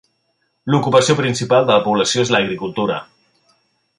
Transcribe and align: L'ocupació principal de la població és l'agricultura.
L'ocupació 0.75 1.15
principal 1.19 1.69
de 1.69 1.71
la 1.77 1.85
població 1.87 2.25
és 2.25 2.33
l'agricultura. 2.37 2.99